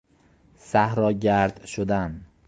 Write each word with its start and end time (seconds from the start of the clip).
صحراگرد 0.57 1.65
شدن 1.65 2.25